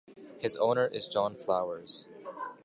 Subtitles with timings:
[0.39, 2.07] His owner is John Flowers.